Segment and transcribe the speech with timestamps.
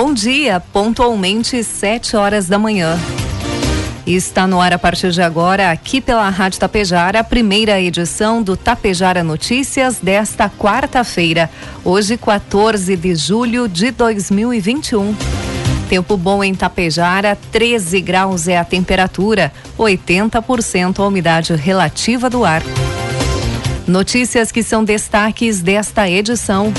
[0.00, 2.96] Bom dia, pontualmente 7 horas da manhã.
[4.06, 8.56] Está no ar a partir de agora, aqui pela Rádio Tapejara, a primeira edição do
[8.56, 11.50] Tapejara Notícias desta quarta-feira,
[11.84, 15.16] hoje 14 de julho de 2021.
[15.88, 22.62] Tempo bom em Tapejara, 13 graus é a temperatura, 80% a umidade relativa do ar.
[23.84, 26.72] Notícias que são destaques desta edição.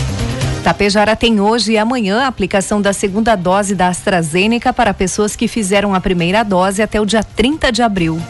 [0.63, 5.47] Tapejara tem hoje e amanhã a aplicação da segunda dose da AstraZeneca para pessoas que
[5.47, 8.21] fizeram a primeira dose até o dia 30 de abril.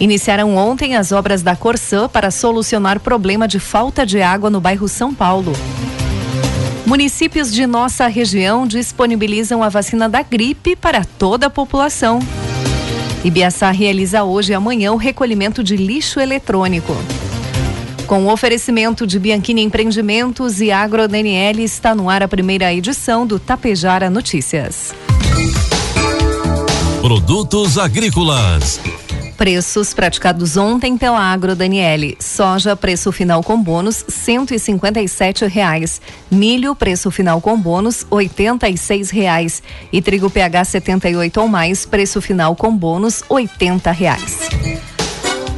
[0.00, 4.88] Iniciaram ontem as obras da Corsã para solucionar problema de falta de água no bairro
[4.88, 5.52] São Paulo.
[6.84, 12.18] Municípios de nossa região disponibilizam a vacina da gripe para toda a população.
[13.24, 16.94] Ibiaçá realiza hoje e amanhã o recolhimento de lixo eletrônico.
[18.06, 23.36] Com o oferecimento de Bianchini Empreendimentos e AgroDNL, está no ar a primeira edição do
[23.36, 24.94] Tapejara Notícias.
[27.00, 28.80] Produtos agrícolas.
[29.36, 32.16] Preços praticados ontem pela Agro Daniele.
[32.20, 34.58] Soja, preço final com bônus, cento e
[35.48, 36.00] reais.
[36.30, 38.76] Milho, preço final com bônus, oitenta e
[39.10, 39.64] reais.
[39.92, 44.38] E trigo PH 78 ou mais, preço final com bônus, oitenta reais.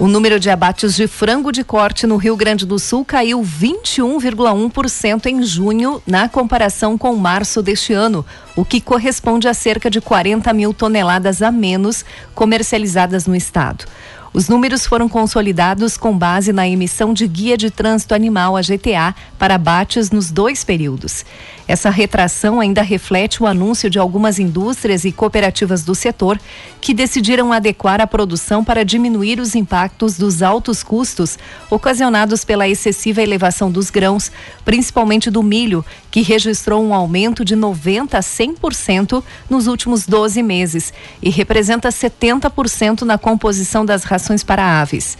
[0.00, 5.26] O número de abates de frango de corte no Rio Grande do Sul caiu 21,1%
[5.26, 10.52] em junho, na comparação com março deste ano, o que corresponde a cerca de 40
[10.52, 13.86] mil toneladas a menos comercializadas no estado.
[14.32, 19.12] Os números foram consolidados com base na emissão de Guia de Trânsito Animal, a GTA,
[19.36, 21.24] para abates nos dois períodos.
[21.68, 26.40] Essa retração ainda reflete o anúncio de algumas indústrias e cooperativas do setor
[26.80, 31.38] que decidiram adequar a produção para diminuir os impactos dos altos custos
[31.70, 34.32] ocasionados pela excessiva elevação dos grãos,
[34.64, 40.90] principalmente do milho, que registrou um aumento de 90 a 100% nos últimos 12 meses
[41.20, 45.18] e representa 70% na composição das rações para aves.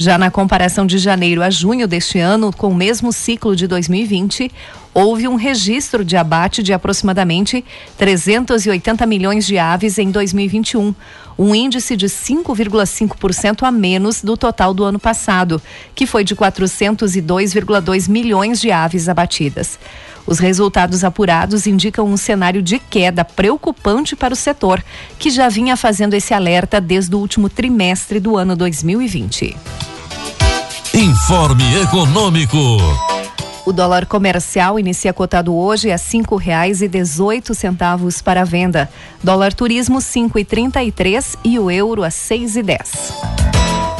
[0.00, 4.48] Já na comparação de janeiro a junho deste ano, com o mesmo ciclo de 2020,
[4.94, 7.64] houve um registro de abate de aproximadamente
[7.96, 10.94] 380 milhões de aves em 2021,
[11.38, 15.62] um índice de 5,5% a menos do total do ano passado,
[15.94, 19.78] que foi de 402,2 milhões de aves abatidas.
[20.26, 24.84] Os resultados apurados indicam um cenário de queda preocupante para o setor,
[25.18, 29.56] que já vinha fazendo esse alerta desde o último trimestre do ano 2020.
[30.92, 33.17] Informe Econômico.
[33.68, 38.88] O dólar comercial inicia cotado hoje a cinco reais e dezoito centavos para venda.
[39.22, 43.12] Dólar turismo cinco e trinta e três e o euro a seis e dez.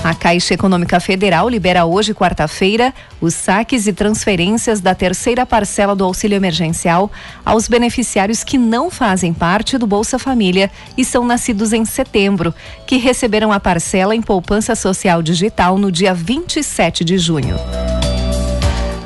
[0.03, 6.03] A Caixa Econômica Federal libera hoje, quarta-feira, os saques e transferências da terceira parcela do
[6.03, 7.13] auxílio emergencial
[7.45, 12.55] aos beneficiários que não fazem parte do Bolsa Família e são nascidos em setembro,
[12.87, 17.57] que receberam a parcela em poupança social digital no dia 27 de junho.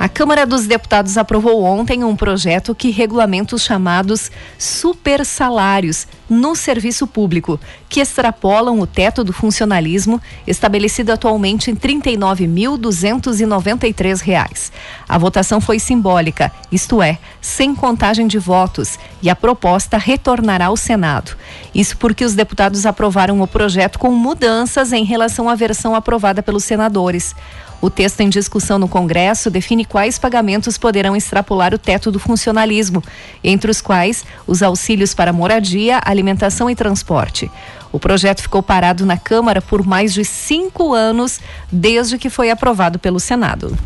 [0.02, 7.06] A Câmara dos Deputados aprovou ontem um projeto que regulamenta os chamados supersalários no serviço
[7.06, 7.60] público,
[7.92, 14.72] que extrapolam o teto do funcionalismo estabelecido atualmente em R$ 39.293.
[15.06, 20.76] A votação foi simbólica, isto é, sem contagem de votos, e a proposta retornará ao
[20.76, 21.36] Senado.
[21.74, 26.64] Isso porque os deputados aprovaram o projeto com mudanças em relação à versão aprovada pelos
[26.64, 27.34] senadores.
[27.82, 33.02] O texto em discussão no Congresso define quais pagamentos poderão extrapolar o teto do funcionalismo,
[33.42, 37.50] entre os quais os auxílios para moradia, alimentação e transporte.
[37.92, 41.38] O projeto ficou parado na Câmara por mais de cinco anos,
[41.70, 43.76] desde que foi aprovado pelo Senado.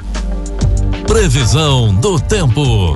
[1.06, 2.94] Previsão do tempo.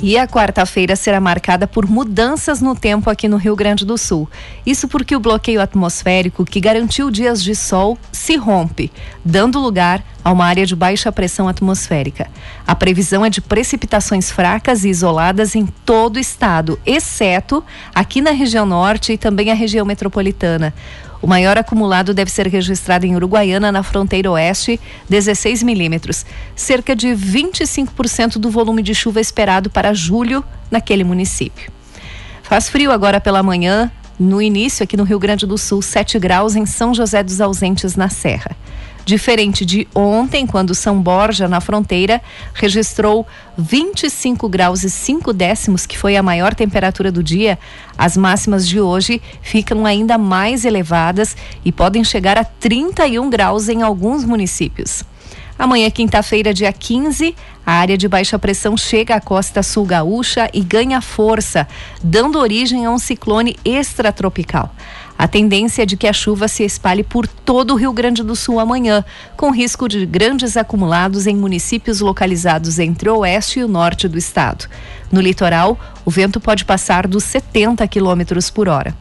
[0.00, 4.28] E a quarta-feira será marcada por mudanças no tempo aqui no Rio Grande do Sul.
[4.64, 8.92] Isso porque o bloqueio atmosférico que garantiu dias de sol se rompe,
[9.24, 12.28] dando lugar a uma área de baixa pressão atmosférica.
[12.64, 18.30] A previsão é de precipitações fracas e isoladas em todo o estado, exceto aqui na
[18.30, 20.72] região norte e também a região metropolitana.
[21.20, 26.24] O maior acumulado deve ser registrado em Uruguaiana, na fronteira oeste, 16 milímetros,
[26.54, 31.72] cerca de 25% do volume de chuva esperado para julho naquele município.
[32.42, 36.56] Faz frio agora pela manhã, no início aqui no Rio Grande do Sul, 7 graus
[36.56, 38.56] em São José dos Ausentes, na Serra.
[39.08, 42.20] Diferente de ontem, quando São Borja, na fronteira,
[42.52, 43.26] registrou
[43.56, 47.58] 25 graus e 5 décimos, que foi a maior temperatura do dia,
[47.96, 51.34] as máximas de hoje ficam ainda mais elevadas
[51.64, 55.02] e podem chegar a 31 graus em alguns municípios.
[55.58, 57.34] Amanhã, quinta-feira, dia 15,
[57.64, 61.66] a área de baixa pressão chega à costa sul gaúcha e ganha força,
[62.04, 64.70] dando origem a um ciclone extratropical.
[65.18, 68.36] A tendência é de que a chuva se espalhe por todo o Rio Grande do
[68.36, 69.04] Sul amanhã,
[69.36, 74.16] com risco de grandes acumulados em municípios localizados entre o oeste e o norte do
[74.16, 74.68] estado.
[75.10, 78.94] No litoral, o vento pode passar dos 70 km por hora.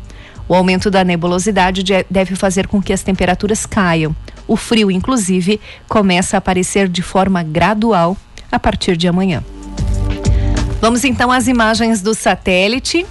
[0.49, 4.15] O aumento da nebulosidade deve fazer com que as temperaturas caiam.
[4.47, 8.17] O frio, inclusive, começa a aparecer de forma gradual
[8.51, 9.43] a partir de amanhã.
[10.79, 13.05] Vamos então às imagens do satélite.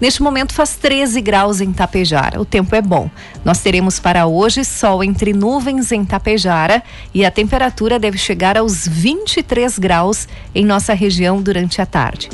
[0.00, 2.40] Neste momento faz 13 graus em Tapejara.
[2.40, 3.10] O tempo é bom.
[3.44, 6.82] Nós teremos para hoje sol entre nuvens em Tapejara
[7.12, 12.30] e a temperatura deve chegar aos 23 graus em nossa região durante a tarde.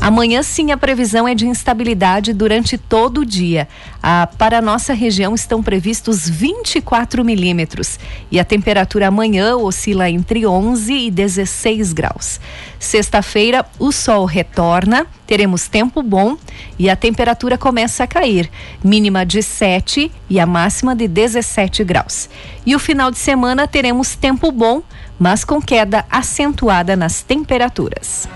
[0.00, 3.66] Amanhã sim a previsão é de instabilidade durante todo o dia.
[4.00, 7.98] Ah, para a nossa região estão previstos 24 milímetros
[8.30, 12.40] e a temperatura amanhã oscila entre 11 e 16 graus.
[12.78, 16.36] Sexta-feira o sol retorna, teremos tempo bom
[16.78, 18.48] e a temperatura começa a cair,
[18.84, 22.28] mínima de 7 e a máxima de 17 graus.
[22.64, 24.82] E o final de semana teremos tempo bom,
[25.18, 28.28] mas com queda acentuada nas temperaturas.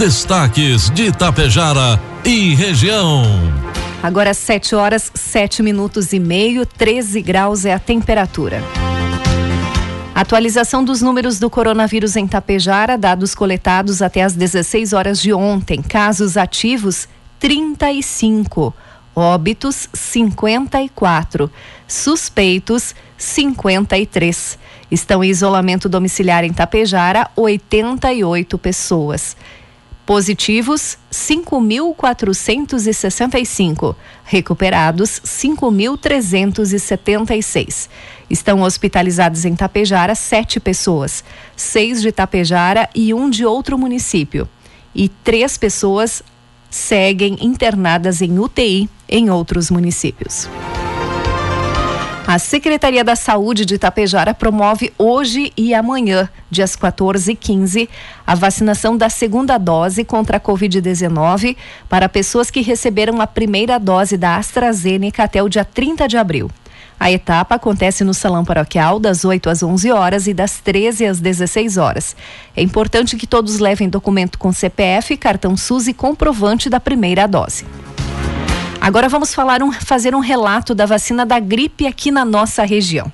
[0.00, 3.22] Destaques de Itapejara e região.
[4.02, 8.64] Agora 7 horas, 7 minutos e meio, 13 graus é a temperatura.
[10.14, 15.82] Atualização dos números do coronavírus em Tapejara, dados coletados até as 16 horas de ontem.
[15.82, 17.06] Casos ativos,
[17.38, 18.72] 35.
[19.14, 21.50] Óbitos, 54.
[21.86, 24.58] Suspeitos, 53.
[24.90, 29.36] Estão em isolamento domiciliar em Tapejara, 88 pessoas.
[30.10, 33.94] Positivos, 5.465.
[34.24, 37.88] Recuperados, 5.376.
[38.28, 41.22] Estão hospitalizados em Tapejara sete pessoas,
[41.54, 44.48] seis de Tapejara e um de outro município.
[44.92, 46.24] E três pessoas
[46.68, 50.48] seguem internadas em UTI em outros municípios.
[52.30, 57.90] A Secretaria da Saúde de Itapejara promove hoje e amanhã, dias 14 e 15,
[58.24, 61.56] a vacinação da segunda dose contra a Covid-19
[61.88, 66.48] para pessoas que receberam a primeira dose da AstraZeneca até o dia 30 de abril.
[67.00, 71.18] A etapa acontece no Salão Paroquial das 8 às 11 horas e das 13 às
[71.18, 72.14] 16 horas.
[72.56, 77.64] É importante que todos levem documento com CPF, cartão SUS e comprovante da primeira dose.
[78.80, 83.12] Agora vamos falar um, fazer um relato da vacina da gripe aqui na nossa região.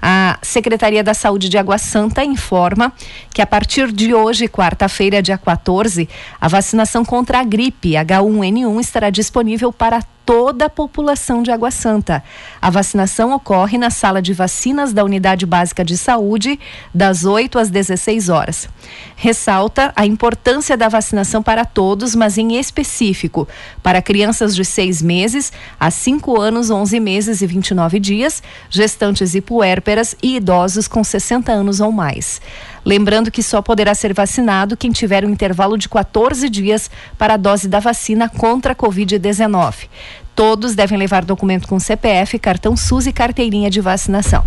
[0.00, 2.92] A Secretaria da Saúde de Água Santa informa
[3.32, 6.06] que a partir de hoje, quarta-feira, dia 14,
[6.38, 12.22] a vacinação contra a gripe H1N1 estará disponível para toda a população de Água Santa.
[12.60, 16.58] A vacinação ocorre na sala de vacinas da Unidade Básica de Saúde,
[16.92, 18.68] das 8 às 16 horas.
[19.14, 23.46] Ressalta a importância da vacinação para todos, mas em específico
[23.82, 29.40] para crianças de 6 meses a 5 anos, 11 meses e 29 dias, gestantes e
[29.40, 32.40] puérperas e idosos com 60 anos ou mais.
[32.86, 36.88] Lembrando que só poderá ser vacinado quem tiver um intervalo de 14 dias
[37.18, 39.88] para a dose da vacina contra a Covid-19.
[40.36, 44.46] Todos devem levar documento com CPF, cartão SUS e carteirinha de vacinação.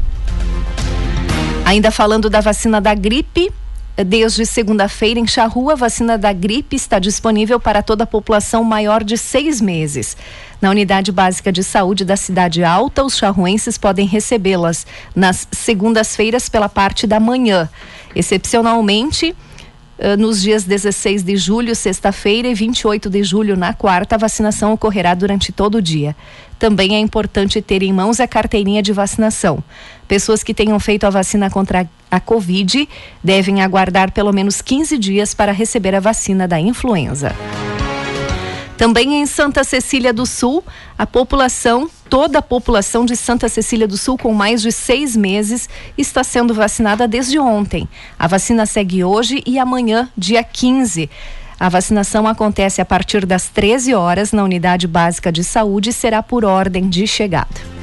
[1.65, 3.51] Ainda falando da vacina da gripe,
[4.05, 9.03] Desde segunda-feira, em Charrua, a vacina da gripe está disponível para toda a população maior
[9.03, 10.15] de seis meses.
[10.61, 16.69] Na unidade básica de saúde da Cidade Alta, os charruenses podem recebê-las nas segundas-feiras pela
[16.69, 17.67] parte da manhã.
[18.15, 19.35] Excepcionalmente,
[19.97, 24.73] eh, nos dias 16 de julho, sexta-feira, e 28 de julho, na quarta, a vacinação
[24.73, 26.15] ocorrerá durante todo o dia.
[26.57, 29.63] Também é importante ter em mãos a carteirinha de vacinação.
[30.07, 32.87] Pessoas que tenham feito a vacina contra a Covid
[33.23, 37.35] devem aguardar pelo menos 15 dias para receber a vacina da influenza.
[38.79, 40.63] Também em Santa Cecília do Sul,
[40.97, 45.67] a população, toda a população de Santa Cecília do Sul com mais de seis meses
[45.97, 47.89] está sendo vacinada desde ontem.
[48.17, 51.09] A vacina segue hoje e amanhã, dia 15.
[51.59, 56.23] A vacinação acontece a partir das 13 horas na unidade básica de saúde e será
[56.23, 57.78] por ordem de chegada.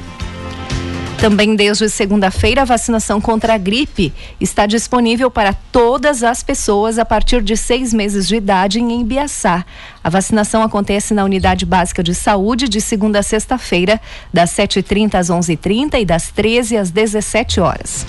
[1.19, 7.05] Também desde segunda-feira, a vacinação contra a gripe está disponível para todas as pessoas a
[7.05, 9.65] partir de seis meses de idade em Ibiaçá.
[10.03, 13.99] A vacinação acontece na Unidade Básica de Saúde de segunda a sexta-feira,
[14.31, 18.05] das 7h30 às 11h30 e das 13 às 17 horas.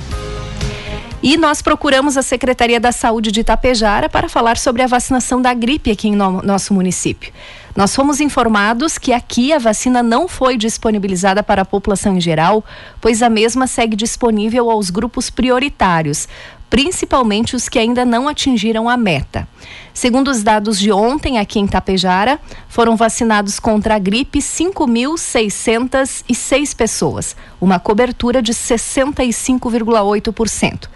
[1.21, 5.53] E nós procuramos a Secretaria da Saúde de Itapejara para falar sobre a vacinação da
[5.53, 7.33] gripe aqui em no nosso município.
[7.75, 12.65] Nós fomos informados que aqui a vacina não foi disponibilizada para a população em geral,
[13.01, 16.29] pois a mesma segue disponível aos grupos prioritários,
[16.71, 19.49] principalmente os que ainda não atingiram a meta.
[19.93, 27.35] Segundo os dados de ontem, aqui em Tapejara, foram vacinados contra a gripe 5.606 pessoas,
[27.61, 30.89] uma cobertura de 65,8%.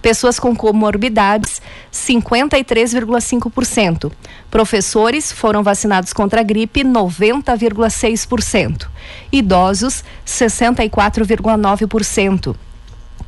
[0.00, 1.60] Pessoas com comorbidades,
[1.92, 4.12] 53,5%.
[4.50, 8.86] Professores foram vacinados contra a gripe, 90,6%.
[9.32, 12.54] Idosos, 64,9%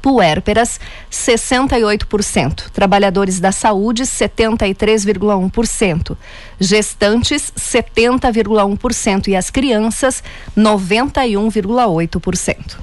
[0.00, 0.80] puérperas,
[1.11, 6.16] 68%, trabalhadores da saúde, 73,1%,
[6.59, 10.25] gestantes, 70,1% e as crianças,
[10.57, 12.78] 91,8%.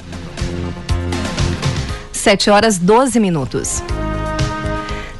[2.11, 3.81] 7 horas 12 minutos.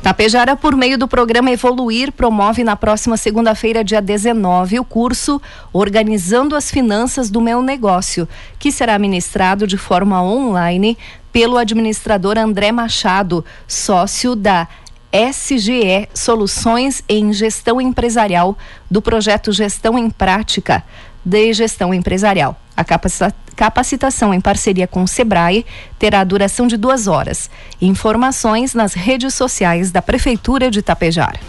[0.07, 5.41] Tapejara, por meio do programa Evoluir, promove na próxima segunda-feira, dia 19, o curso
[5.73, 8.25] Organizando as Finanças do Meu Negócio,
[8.57, 10.97] que será ministrado de forma online
[11.29, 14.69] pelo administrador André Machado, sócio da
[15.11, 18.57] SGE Soluções em Gestão Empresarial
[18.89, 20.85] do projeto Gestão em Prática
[21.25, 22.57] de Gestão Empresarial.
[22.77, 23.46] A capacitação
[24.33, 25.65] em parceria com o Sebrae
[25.97, 27.49] terá duração de duas horas.
[27.81, 31.39] Informações nas redes sociais da Prefeitura de Itapejara.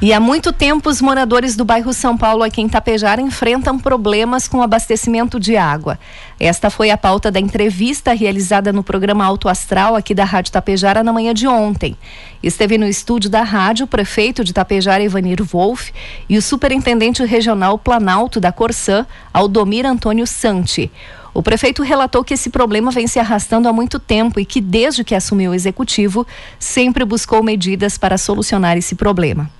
[0.00, 4.46] E há muito tempo os moradores do bairro São Paulo aqui em Tapejara enfrentam problemas
[4.46, 5.98] com o abastecimento de água.
[6.38, 11.02] Esta foi a pauta da entrevista realizada no programa Alto Astral aqui da Rádio Tapejara
[11.02, 11.96] na manhã de ontem.
[12.42, 15.90] Esteve no estúdio da rádio o prefeito de Tapejara Ivanir Wolff
[16.28, 20.92] e o superintendente regional Planalto da Corsã, Aldomir Antônio Santi.
[21.36, 25.04] O prefeito relatou que esse problema vem se arrastando há muito tempo e que, desde
[25.04, 26.26] que assumiu o executivo,
[26.58, 29.50] sempre buscou medidas para solucionar esse problema.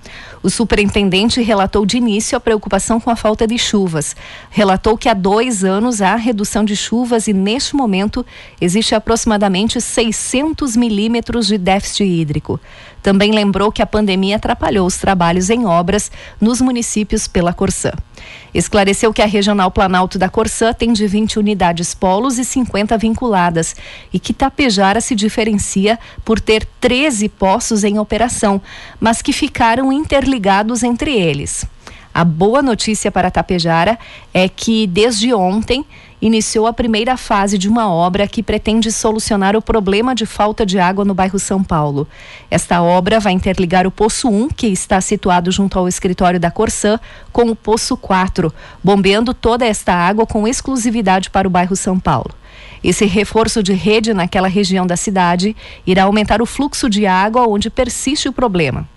[0.41, 4.15] O superintendente relatou de início a preocupação com a falta de chuvas.
[4.49, 8.25] Relatou que há dois anos há redução de chuvas e, neste momento,
[8.59, 12.59] existe aproximadamente 600 milímetros de déficit hídrico.
[13.03, 17.91] Também lembrou que a pandemia atrapalhou os trabalhos em obras nos municípios pela Corsã.
[18.53, 23.75] Esclareceu que a Regional Planalto da Corsã tem de 20 unidades polos e 50 vinculadas
[24.11, 28.61] e que Tapejara se diferencia por ter 13 poços em operação,
[28.99, 31.65] mas que ficaram interligados entre eles.
[32.13, 33.99] A boa notícia para Tapejara
[34.33, 35.85] é que desde ontem
[36.21, 40.79] iniciou a primeira fase de uma obra que pretende solucionar o problema de falta de
[40.79, 42.07] água no bairro São Paulo.
[42.49, 46.99] Esta obra vai interligar o Poço 1, que está situado junto ao escritório da Corsã,
[47.31, 48.51] com o Poço 4,
[48.83, 52.31] bombeando toda esta água com exclusividade para o bairro São Paulo.
[52.83, 55.55] Esse reforço de rede naquela região da cidade
[55.85, 58.87] irá aumentar o fluxo de água onde persiste o problema.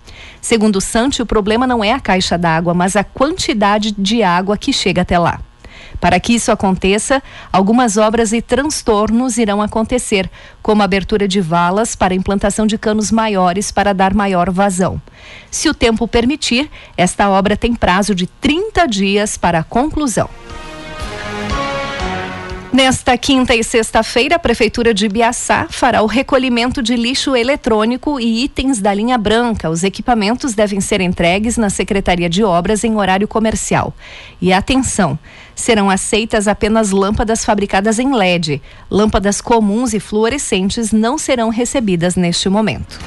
[0.41, 4.57] Segundo o Sante, o problema não é a caixa d'água, mas a quantidade de água
[4.57, 5.41] que chega até lá.
[5.99, 10.31] Para que isso aconteça, algumas obras e transtornos irão acontecer,
[10.63, 15.01] como a abertura de valas para implantação de canos maiores para dar maior vazão.
[15.51, 20.29] Se o tempo permitir, esta obra tem prazo de 30 dias para a conclusão.
[22.73, 28.45] Nesta quinta e sexta-feira, a Prefeitura de Biaçá fará o recolhimento de lixo eletrônico e
[28.45, 29.69] itens da linha branca.
[29.69, 33.93] Os equipamentos devem ser entregues na Secretaria de Obras em horário comercial.
[34.41, 35.19] E atenção,
[35.55, 38.61] serão aceitas apenas lâmpadas fabricadas em LED.
[38.91, 42.99] Lâmpadas comuns e fluorescentes não serão recebidas neste momento.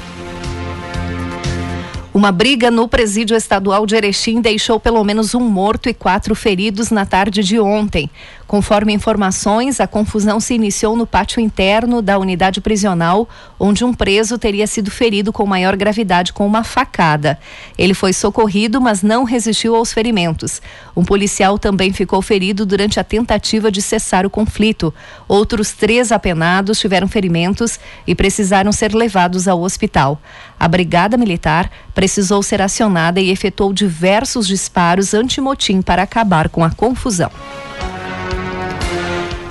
[2.14, 6.92] Uma briga no presídio estadual de Erechim deixou pelo menos um morto e quatro feridos
[6.92, 8.08] na tarde de ontem.
[8.46, 14.38] Conforme informações, a confusão se iniciou no pátio interno da unidade prisional, onde um preso
[14.38, 17.38] teria sido ferido com maior gravidade com uma facada.
[17.78, 20.60] Ele foi socorrido, mas não resistiu aos ferimentos.
[20.94, 24.92] Um policial também ficou ferido durante a tentativa de cessar o conflito.
[25.26, 30.20] Outros três apenados tiveram ferimentos e precisaram ser levados ao hospital.
[30.60, 36.70] A Brigada Militar precisou ser acionada e efetuou diversos disparos antimotim para acabar com a
[36.70, 37.30] confusão.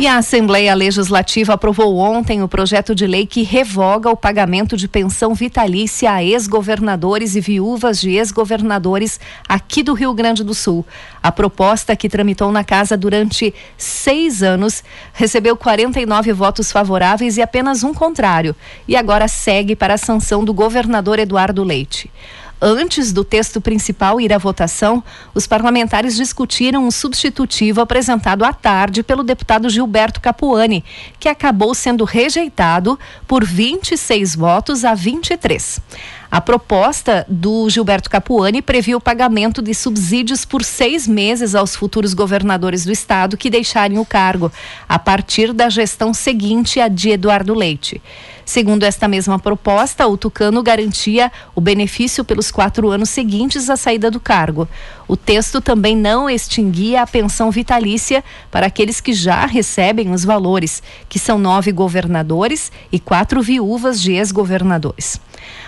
[0.03, 4.85] E a Assembleia Legislativa aprovou ontem o projeto de lei que revoga o pagamento de
[4.85, 9.17] pensão vitalícia a ex-governadores e viúvas de ex-governadores
[9.47, 10.85] aqui do Rio Grande do Sul.
[11.21, 14.83] A proposta, que tramitou na casa durante seis anos,
[15.13, 18.53] recebeu 49 votos favoráveis e apenas um contrário,
[18.85, 22.11] e agora segue para a sanção do governador Eduardo Leite.
[22.65, 25.03] Antes do texto principal ir à votação,
[25.35, 30.81] os parlamentares discutiram um substitutivo apresentado à tarde pelo deputado Gilberto Capuani,
[31.19, 35.81] que acabou sendo rejeitado por 26 votos a 23.
[36.31, 42.13] A proposta do Gilberto Capuani previa o pagamento de subsídios por seis meses aos futuros
[42.13, 44.49] governadores do estado que deixarem o cargo,
[44.87, 48.01] a partir da gestão seguinte à de Eduardo Leite.
[48.45, 54.11] Segundo esta mesma proposta, o Tucano garantia o benefício pelos quatro anos seguintes à saída
[54.11, 54.67] do cargo.
[55.07, 60.83] O texto também não extinguia a pensão vitalícia para aqueles que já recebem os valores,
[61.07, 65.19] que são nove governadores e quatro viúvas de ex-governadores.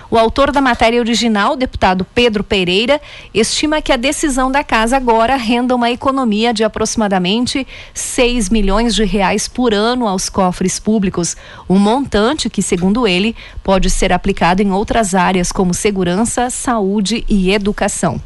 [0.10, 3.02] O autor da matéria original, deputado Pedro Pereira,
[3.34, 9.04] estima que a decisão da casa agora renda uma economia de aproximadamente 6 milhões de
[9.04, 11.36] reais por ano aos cofres públicos,
[11.68, 17.52] um montante que, segundo ele, pode ser aplicado em outras áreas como segurança, saúde e
[17.52, 18.22] educação.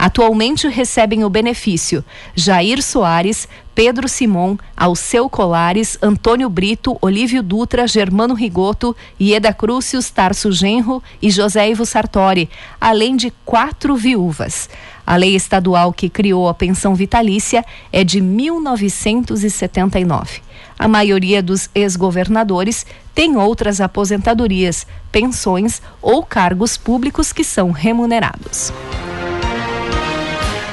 [0.00, 2.02] Atualmente recebem o benefício
[2.34, 10.50] Jair Soares, Pedro Simon, Alceu Colares, Antônio Brito, Olívio Dutra, Germano Rigoto, Ieda Crucius, Tarso
[10.50, 12.48] Genro e José Ivo Sartori,
[12.80, 14.70] além de quatro viúvas.
[15.06, 20.40] A lei estadual que criou a pensão vitalícia é de 1979.
[20.78, 28.72] A maioria dos ex-governadores tem outras aposentadorias, pensões ou cargos públicos que são remunerados.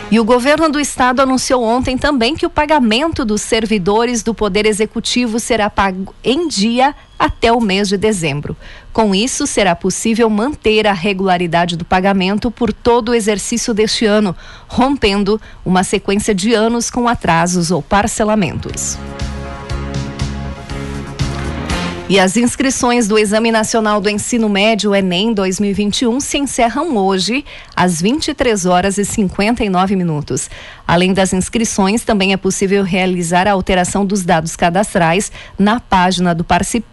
[0.10, 4.66] E o governo do estado anunciou ontem também que o pagamento dos servidores do Poder
[4.66, 8.56] Executivo será pago em dia até o mês de dezembro.
[8.94, 14.34] Com isso, será possível manter a regularidade do pagamento por todo o exercício deste ano,
[14.70, 18.98] rompendo uma sequência de anos com atrasos ou parcelamentos.
[22.10, 27.44] E as inscrições do Exame Nacional do Ensino Médio Enem 2021 se encerram hoje
[27.76, 30.50] às 23 horas e 59 minutos.
[30.88, 36.46] Além das inscrições, também é possível realizar a alteração dos dados cadastrais na página do,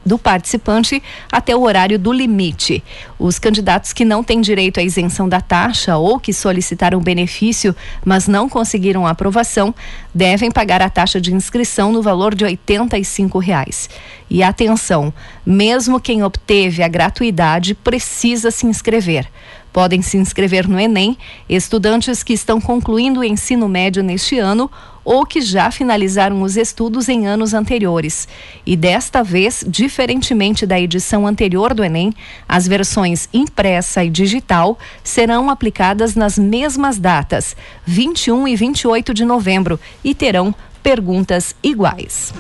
[0.05, 2.83] do participante até o horário do limite.
[3.17, 8.27] Os candidatos que não têm direito à isenção da taxa ou que solicitaram benefício, mas
[8.27, 9.73] não conseguiram aprovação,
[10.13, 13.89] devem pagar a taxa de inscrição no valor de 85 reais.
[14.29, 15.15] E atenção,
[15.47, 19.29] mesmo quem obteve a gratuidade precisa se inscrever.
[19.75, 24.71] Podem se inscrever no Enem estudantes que estão concluindo o ensino médio neste ano
[25.05, 28.29] ou que já finalizaram os estudos em anos anteriores.
[28.65, 32.15] E desta vez, diferentemente da edição anterior do Enem,
[32.49, 39.81] as versões impressa e digital serão aplicadas nas mesmas datas, 21 e 28 de novembro,
[40.05, 42.33] e terão perguntas iguais.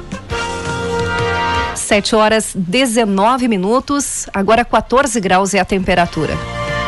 [1.74, 6.38] 7 horas 19 minutos, agora 14 graus é a temperatura.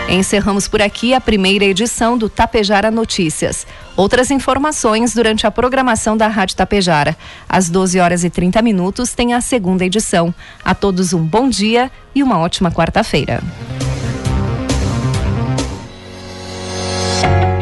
[0.09, 3.66] Encerramos por aqui a primeira edição do Tapejara Notícias.
[3.97, 7.16] Outras informações durante a programação da Rádio Tapejara.
[7.49, 10.33] Às 12 horas e 30 minutos tem a segunda edição.
[10.64, 13.42] A todos um bom dia e uma ótima quarta-feira.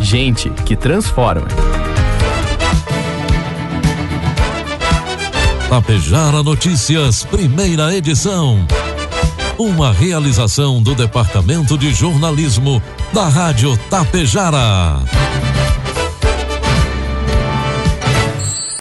[0.00, 1.46] Gente que transforma.
[5.68, 8.66] Tapejara Notícias, primeira edição.
[9.58, 15.00] Uma realização do Departamento de Jornalismo da Rádio Tapejara.